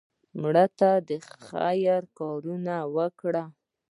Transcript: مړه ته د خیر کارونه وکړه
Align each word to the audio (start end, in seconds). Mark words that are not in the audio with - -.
مړه 0.41 0.65
ته 0.79 0.89
د 1.07 1.09
خیر 1.49 2.01
کارونه 2.19 2.75
وکړه 2.95 3.43